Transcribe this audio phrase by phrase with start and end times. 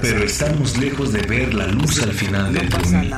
[0.00, 3.12] Pero estamos lejos de ver la luz al final del túnel.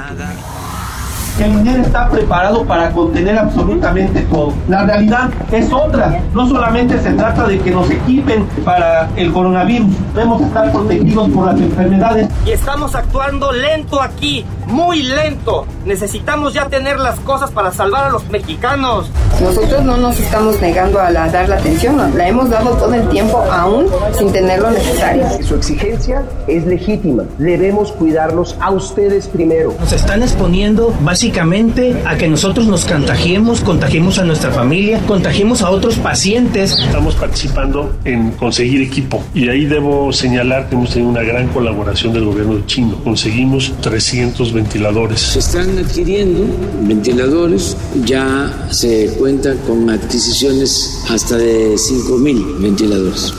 [1.39, 4.53] El INER está preparado para contener absolutamente todo.
[4.69, 6.21] La realidad es otra.
[6.35, 11.47] No solamente se trata de que nos equipen para el coronavirus, debemos estar protegidos por
[11.47, 12.29] las enfermedades.
[12.45, 15.67] Y estamos actuando lento aquí, muy lento.
[15.85, 19.11] Necesitamos ya tener las cosas para salvar a los mexicanos.
[19.43, 23.09] Nosotros no nos estamos negando a la, dar la atención, la hemos dado todo el
[23.09, 23.87] tiempo aún
[24.19, 25.27] sin tener lo necesario.
[25.43, 27.25] Su exigencia es legítima.
[27.39, 29.75] Debemos cuidarlos a ustedes primero.
[29.81, 35.69] Nos están exponiendo básicamente a que nosotros nos contagiemos, contagiemos a nuestra familia, contagiemos a
[35.69, 36.79] otros pacientes.
[36.81, 42.15] Estamos participando en conseguir equipo y ahí debo señalar que hemos tenido una gran colaboración
[42.15, 42.95] del gobierno chino.
[43.05, 45.21] Conseguimos 300 ventiladores.
[45.21, 46.47] Se están adquiriendo
[46.85, 53.35] ventiladores, ya se cuenta con adquisiciones hasta de 5.000 ventiladores.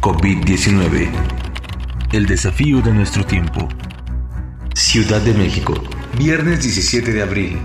[0.00, 1.08] COVID-19.
[2.12, 3.68] El desafío de nuestro tiempo.
[4.90, 5.74] Ciudad de México,
[6.16, 7.58] viernes 17 de abril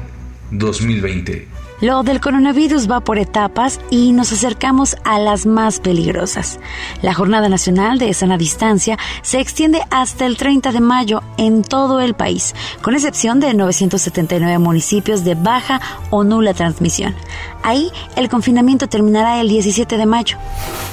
[0.52, 1.47] 2020.
[1.84, 6.58] Lo del coronavirus va por etapas y nos acercamos a las más peligrosas.
[7.02, 12.00] La Jornada Nacional de Sana Distancia se extiende hasta el 30 de mayo en todo
[12.00, 17.16] el país, con excepción de 979 municipios de baja o nula transmisión.
[17.64, 20.38] Ahí el confinamiento terminará el 17 de mayo.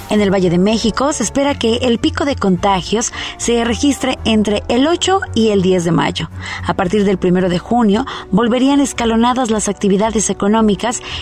[0.08, 4.64] En el Valle de México se espera que el pico de contagios se registre entre
[4.66, 6.30] el 8 y el 10 de mayo.
[6.66, 10.79] A partir del 1 de junio volverían escalonadas las actividades económicas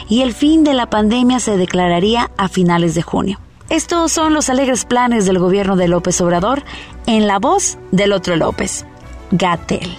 [0.08, 3.38] y el fin de la pandemia se declararía a finales de junio.
[3.70, 6.62] Estos son los alegres planes del gobierno de López Obrador
[7.06, 8.86] en la voz del otro López,
[9.30, 9.90] Gatel.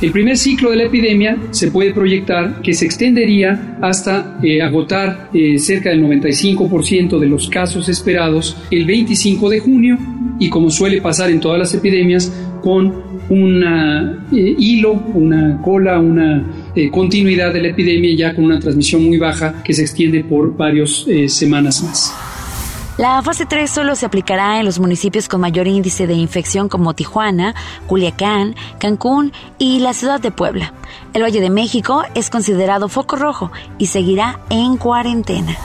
[0.00, 5.28] El primer ciclo de la epidemia se puede proyectar que se extendería hasta eh, agotar
[5.34, 9.98] eh, cerca del 95% de los casos esperados el 25 de junio
[10.38, 12.32] y como suele pasar en todas las epidemias
[12.62, 13.62] con un
[14.32, 16.46] eh, hilo, una cola, una
[16.90, 21.06] continuidad de la epidemia ya con una transmisión muy baja que se extiende por varias
[21.28, 22.12] semanas más.
[23.00, 26.92] La fase 3 solo se aplicará en los municipios con mayor índice de infección como
[26.92, 27.54] Tijuana,
[27.86, 30.74] Culiacán, Cancún y la ciudad de Puebla.
[31.14, 35.56] El Valle de México es considerado foco rojo y seguirá en cuarentena.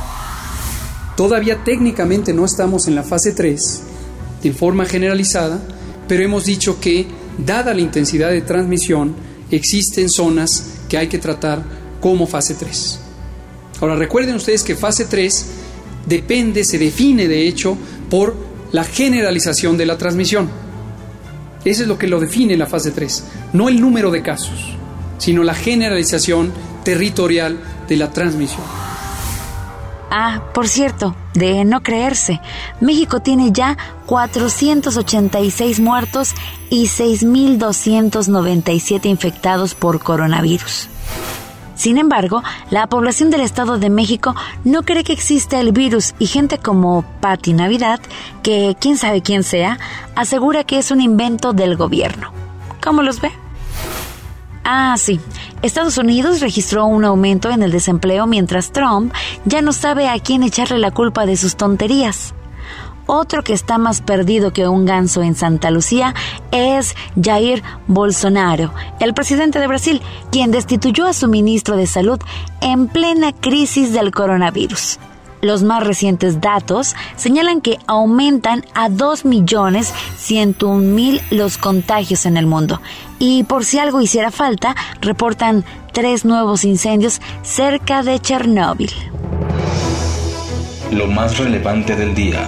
[1.18, 3.84] Todavía técnicamente no estamos en la fase 3
[4.42, 5.60] de forma generalizada,
[6.08, 7.06] pero hemos dicho que,
[7.38, 9.14] dada la intensidad de transmisión,
[9.52, 11.64] existen zonas que hay que tratar
[12.00, 13.00] como fase 3.
[13.82, 15.46] Ahora recuerden ustedes que fase 3
[16.06, 17.78] depende, se define de hecho
[18.10, 18.36] por
[18.72, 20.50] la generalización de la transmisión.
[21.64, 24.78] Eso es lo que lo define la fase 3, no el número de casos,
[25.18, 26.54] sino la generalización
[26.84, 27.58] territorial
[27.88, 28.85] de la transmisión.
[30.18, 32.40] Ah, por cierto, de no creerse,
[32.80, 36.34] México tiene ya 486 muertos
[36.70, 40.88] y 6.297 infectados por coronavirus.
[41.76, 44.34] Sin embargo, la población del Estado de México
[44.64, 48.00] no cree que exista el virus y gente como Patti Navidad,
[48.42, 49.80] que quién sabe quién sea,
[50.16, 52.32] asegura que es un invento del gobierno.
[52.82, 53.34] ¿Cómo los ve?
[54.68, 55.20] Ah, sí.
[55.62, 59.14] Estados Unidos registró un aumento en el desempleo mientras Trump
[59.46, 62.34] ya no sabe a quién echarle la culpa de sus tonterías.
[63.06, 66.16] Otro que está más perdido que un ganso en Santa Lucía
[66.50, 72.20] es Jair Bolsonaro, el presidente de Brasil, quien destituyó a su ministro de Salud
[72.62, 74.98] en plena crisis del coronavirus.
[75.42, 82.82] Los más recientes datos señalan que aumentan a 2.101.000 los contagios en el mundo.
[83.20, 88.92] Y por si algo hiciera falta, reportan tres nuevos incendios cerca de Chernóbil.
[90.92, 92.48] Lo más relevante del día.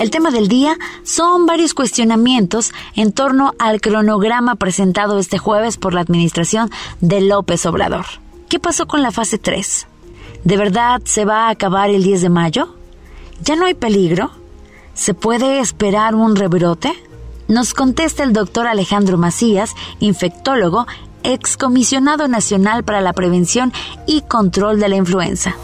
[0.00, 5.92] El tema del día son varios cuestionamientos en torno al cronograma presentado este jueves por
[5.92, 6.70] la administración
[7.02, 8.06] de López Obrador.
[8.50, 9.86] ¿Qué pasó con la fase 3?
[10.42, 12.74] ¿De verdad se va a acabar el 10 de mayo?
[13.44, 14.32] ¿Ya no hay peligro?
[14.92, 16.92] ¿Se puede esperar un rebrote?
[17.46, 20.88] Nos contesta el doctor Alejandro Macías, infectólogo,
[21.22, 23.72] excomisionado nacional para la prevención
[24.08, 25.54] y control de la influenza.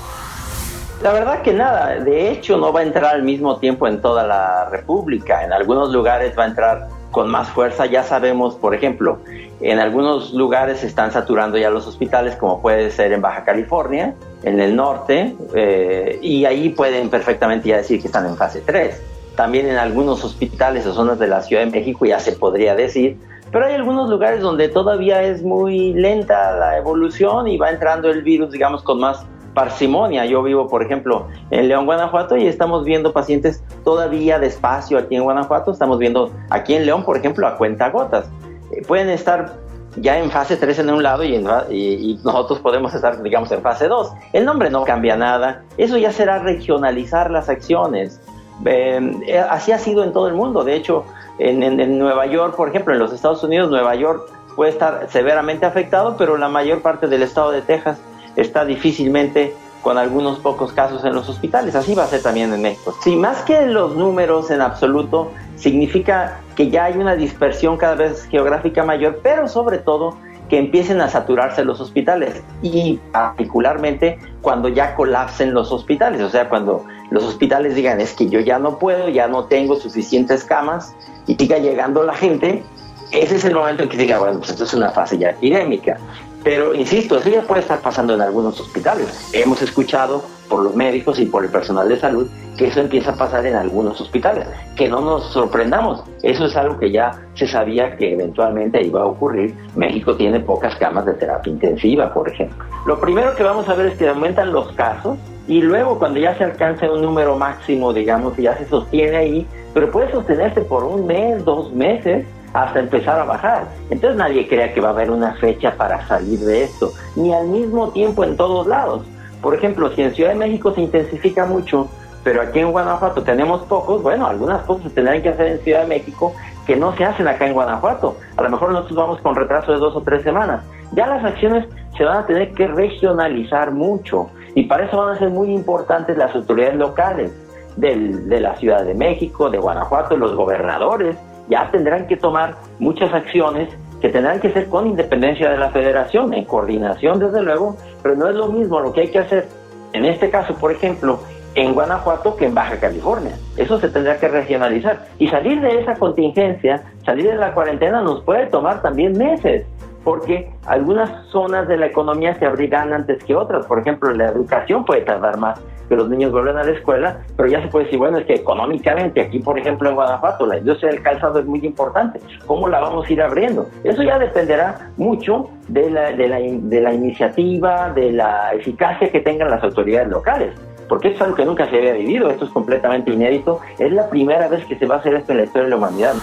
[1.03, 4.25] La verdad que nada, de hecho no va a entrar al mismo tiempo en toda
[4.25, 5.43] la República.
[5.43, 7.87] En algunos lugares va a entrar con más fuerza.
[7.87, 9.19] Ya sabemos, por ejemplo,
[9.61, 14.61] en algunos lugares están saturando ya los hospitales, como puede ser en Baja California, en
[14.61, 19.03] el norte, eh, y ahí pueden perfectamente ya decir que están en fase 3.
[19.35, 23.19] También en algunos hospitales o zonas de la Ciudad de México ya se podría decir,
[23.53, 28.23] pero hay algunos lugares donde todavía es muy lenta la evolución y va entrando el
[28.23, 29.25] virus, digamos, con más
[29.55, 30.26] parsimonia.
[30.26, 35.23] Yo vivo, por ejemplo, en León, Guanajuato, y estamos viendo pacientes todavía despacio aquí en
[35.23, 35.73] Guanajuato.
[35.73, 38.29] Estamos viendo aquí en León, por ejemplo, a cuentagotas.
[38.76, 39.55] Eh, pueden estar
[39.96, 43.88] ya en fase 3 en un lado y, y, nosotros podemos estar, digamos, en fase
[43.88, 44.12] 2.
[44.32, 45.62] El nombre no cambia nada.
[45.78, 48.20] Eso ya será regionalizar las acciones.
[48.64, 50.64] Eh, eh, así ha sido en todo el mundo.
[50.64, 51.05] De hecho,
[51.38, 55.67] en, en, Nueva York, por ejemplo, en los Estados Unidos, Nueva York puede estar severamente
[55.67, 57.99] afectado, pero la mayor parte del estado de Texas
[58.37, 61.75] está difícilmente con algunos pocos casos en los hospitales.
[61.75, 62.94] Así va a ser también en México.
[63.02, 68.26] Sí, más que los números en absoluto, significa que ya hay una dispersión cada vez
[68.31, 70.17] geográfica mayor, pero sobre todo
[70.49, 76.49] que empiecen a saturarse los hospitales y particularmente cuando ya colapsen los hospitales, o sea,
[76.49, 80.94] cuando los hospitales digan es que yo ya no puedo, ya no tengo suficientes camas
[81.26, 82.62] y siga llegando la gente,
[83.11, 85.99] ese es el momento en que diga, bueno, pues esto es una fase ya epidémica.
[86.46, 89.28] Pero insisto, eso ya puede estar pasando en algunos hospitales.
[89.32, 93.14] Hemos escuchado por los médicos y por el personal de salud que eso empieza a
[93.16, 94.46] pasar en algunos hospitales.
[94.76, 96.04] Que no nos sorprendamos.
[96.22, 99.56] Eso es algo que ya se sabía que eventualmente iba a ocurrir.
[99.75, 102.64] México tiene pocas camas de terapia intensiva, por ejemplo.
[102.87, 106.38] Lo primero que vamos a ver es que aumentan los casos y luego cuando ya
[106.38, 111.08] se alcanza un número máximo, digamos, ya se sostiene ahí, pero puede sostenerse por un
[111.08, 112.25] mes, dos meses
[112.56, 113.69] hasta empezar a bajar.
[113.91, 117.49] Entonces nadie crea que va a haber una fecha para salir de esto, ni al
[117.49, 119.03] mismo tiempo en todos lados.
[119.43, 121.88] Por ejemplo, si en Ciudad de México se intensifica mucho,
[122.25, 125.82] pero aquí en Guanajuato tenemos pocos, bueno, algunas cosas se tendrán que hacer en Ciudad
[125.82, 126.35] de México
[126.67, 128.17] que no se hacen acá en Guanajuato.
[128.37, 130.64] A lo mejor nosotros vamos con retraso de dos o tres semanas.
[130.93, 131.67] Ya las acciones
[131.97, 136.17] se van a tener que regionalizar mucho y para eso van a ser muy importantes
[136.17, 137.32] las autoridades locales
[137.76, 141.17] de la Ciudad de México, de Guanajuato, los gobernadores,
[141.48, 143.69] ya tendrán que tomar muchas acciones
[144.00, 148.28] que tendrán que ser con independencia de la federación, en coordinación desde luego, pero no
[148.28, 149.48] es lo mismo lo que hay que hacer
[149.93, 151.20] en este caso, por ejemplo,
[151.54, 153.32] en Guanajuato que en Baja California.
[153.56, 155.06] Eso se tendrá que regionalizar.
[155.19, 159.64] Y salir de esa contingencia, salir de la cuarentena nos puede tomar también meses
[160.06, 163.67] porque algunas zonas de la economía se abrirán antes que otras.
[163.67, 167.49] Por ejemplo, la educación puede tardar más que los niños vuelvan a la escuela, pero
[167.49, 170.93] ya se puede decir, bueno, es que económicamente aquí, por ejemplo, en Guanajuato, la industria
[170.93, 172.20] del calzado es muy importante.
[172.47, 173.67] ¿Cómo la vamos a ir abriendo?
[173.82, 179.19] Eso ya dependerá mucho de la, de la, de la iniciativa, de la eficacia que
[179.19, 180.55] tengan las autoridades locales
[180.88, 184.47] porque es algo que nunca se había vivido, esto es completamente inédito, es la primera
[184.47, 186.14] vez que se va a hacer esto en la historia de la humanidad.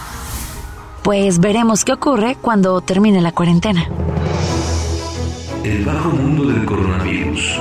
[1.03, 3.89] Pues veremos qué ocurre cuando termine la cuarentena.
[5.65, 7.59] El bajo mundo del coronavirus.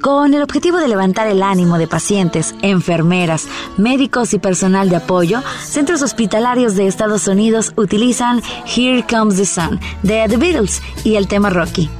[0.00, 3.46] Con el objetivo de levantar el ánimo de pacientes, enfermeras,
[3.76, 9.78] médicos y personal de apoyo, centros hospitalarios de Estados Unidos utilizan Here Comes the Sun
[10.02, 11.90] de The Beatles y el tema Rocky.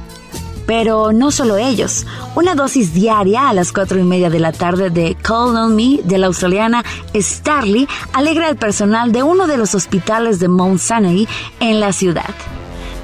[0.65, 2.05] Pero no solo ellos.
[2.35, 6.01] Una dosis diaria a las cuatro y media de la tarde de Call on Me
[6.03, 11.27] de la australiana Starley alegra al personal de uno de los hospitales de Mount Sinai
[11.59, 12.33] en la ciudad.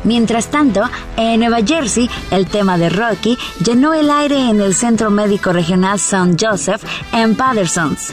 [0.03, 0.81] Mientras tanto,
[1.15, 5.97] en Nueva Jersey, el tema de Rocky llenó el aire en el Centro Médico Regional
[5.97, 6.35] St.
[6.39, 8.11] Joseph en Patterson's.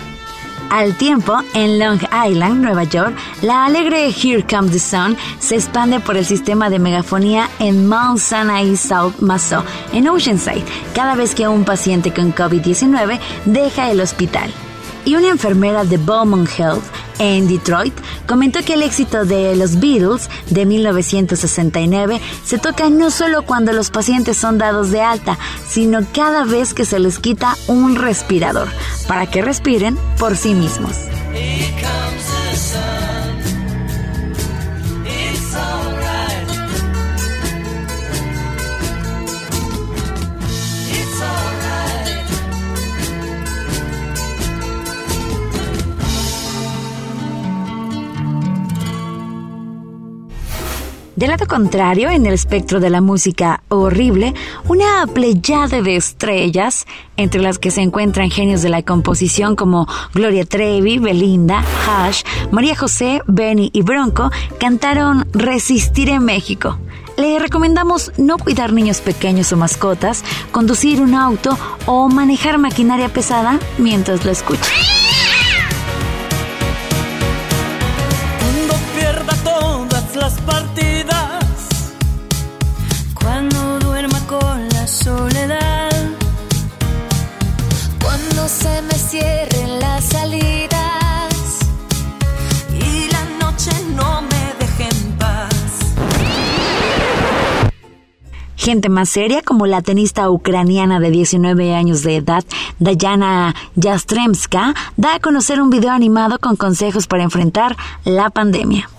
[0.71, 1.99] Al tiempo, en Long
[2.29, 6.79] Island, Nueva York, la alegre Here Comes the Sun se expande por el sistema de
[6.79, 13.19] megafonía en Mount Sinai South Maso, en Oceanside, cada vez que un paciente con COVID-19
[13.47, 14.53] deja el hospital.
[15.07, 16.85] Y una enfermera de Beaumont Health
[17.19, 17.95] en Detroit
[18.27, 23.91] comentó que el éxito de los Beatles de 1969 se toca no solo cuando los
[23.91, 28.69] pacientes son dados de alta, sino cada vez que se les quita un respirador,
[29.07, 30.93] para que respiren por sí mismos.
[51.19, 54.35] Del lado contrario, en el espectro de la música horrible,
[54.69, 60.45] una pleyade de estrellas, entre las que se encuentran genios de la composición como Gloria
[60.45, 62.23] Trevi, Belinda, Hash,
[62.53, 66.79] María José, Benny y Bronco, cantaron Resistir México.
[67.17, 70.23] Le recomendamos no cuidar niños pequeños o mascotas,
[70.53, 74.71] conducir un auto o manejar maquinaria pesada mientras lo escucha.
[98.69, 102.45] Gente más seria como la tenista ucraniana de 19 años de edad,
[102.79, 108.91] Dayana Yastremska, da a conocer un video animado con consejos para enfrentar la pandemia.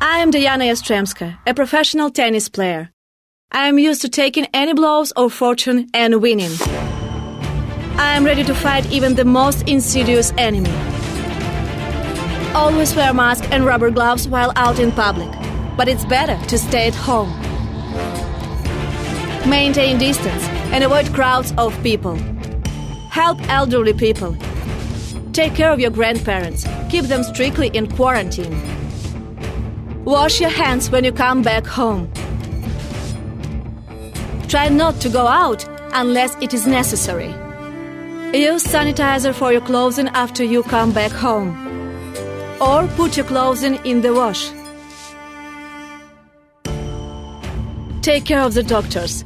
[0.00, 2.90] I am Diana Yastremska, a professional tennis player.
[3.52, 6.52] I am used to taking any blows of fortune and winning.
[7.98, 10.72] I am ready to fight even the most insidious enemy.
[12.54, 15.28] Always wear mask and rubber gloves while out in public,
[15.76, 17.30] but it's better to stay at home.
[19.46, 22.14] Maintain distance and avoid crowds of people.
[23.10, 24.36] Help elderly people.
[25.32, 26.64] Take care of your grandparents.
[26.90, 28.54] Keep them strictly in quarantine.
[30.04, 32.10] Wash your hands when you come back home.
[34.46, 37.34] Try not to go out unless it is necessary.
[38.32, 41.50] Use sanitizer for your clothing after you come back home.
[42.60, 44.50] Or put your clothing in the wash.
[48.02, 49.24] Take care of the doctors.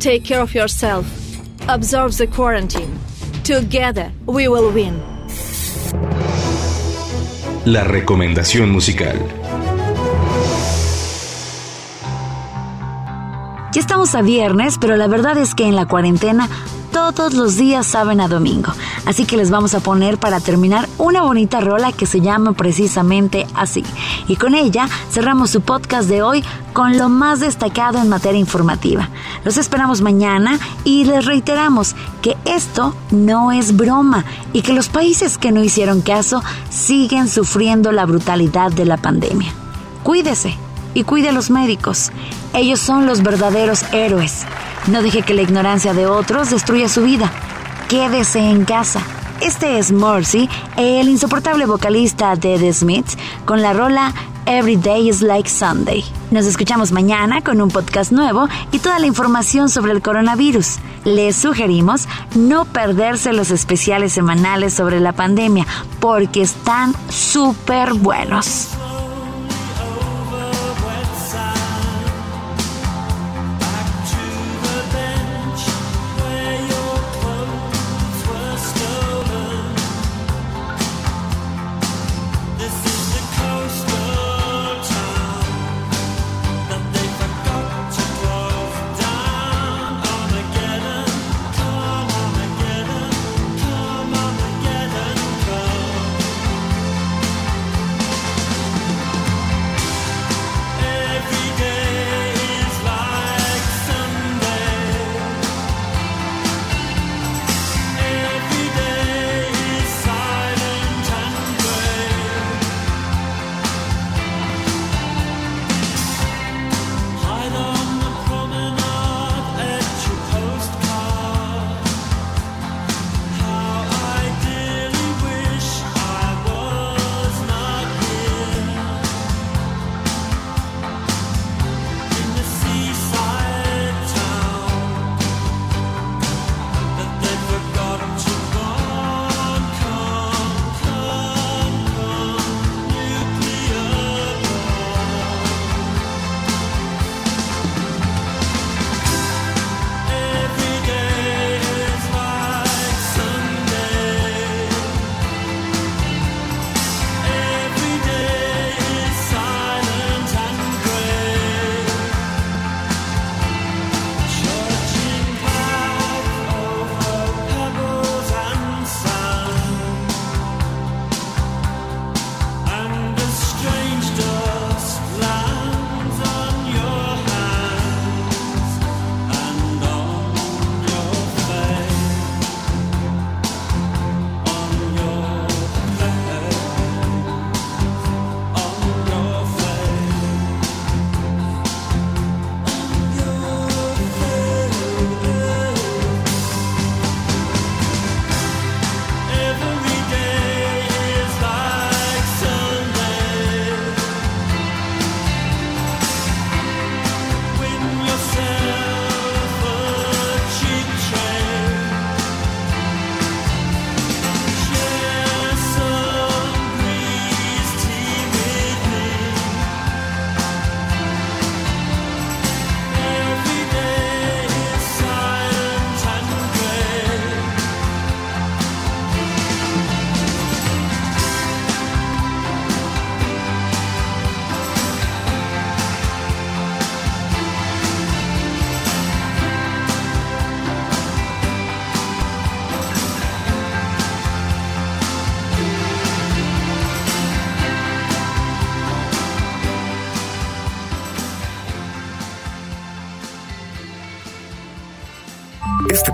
[0.00, 1.04] Take care of yourself.
[1.68, 2.98] Observe the quarantine.
[3.44, 4.98] Together we will win.
[7.66, 9.18] La recomendación musical.
[13.74, 16.48] Ya estamos a viernes, pero la verdad es que en la cuarentena
[17.12, 18.72] todos los días saben a domingo.
[19.06, 23.46] Así que les vamos a poner para terminar una bonita rola que se llama precisamente
[23.54, 23.84] así.
[24.28, 29.08] Y con ella cerramos su podcast de hoy con lo más destacado en materia informativa.
[29.44, 35.38] Los esperamos mañana y les reiteramos que esto no es broma y que los países
[35.38, 39.52] que no hicieron caso siguen sufriendo la brutalidad de la pandemia.
[40.02, 40.56] Cuídese
[40.94, 42.10] y cuide a los médicos.
[42.52, 44.44] Ellos son los verdaderos héroes.
[44.86, 47.30] No deje que la ignorancia de otros destruya su vida.
[47.88, 49.00] Quédese en casa.
[49.40, 54.12] Este es Mercy, el insoportable vocalista de The Smiths, con la rola
[54.46, 56.04] Every Day is Like Sunday.
[56.30, 60.78] Nos escuchamos mañana con un podcast nuevo y toda la información sobre el coronavirus.
[61.04, 65.66] Les sugerimos no perderse los especiales semanales sobre la pandemia
[66.00, 68.68] porque están súper buenos.